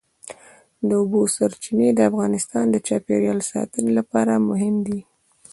[0.87, 4.99] د اوبو سرچینې د افغانستان د چاپیریال ساتنې لپاره مهم دي.